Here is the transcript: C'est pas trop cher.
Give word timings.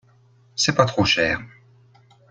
C'est 0.55 0.73
pas 0.73 0.85
trop 0.87 1.05
cher. 1.05 1.39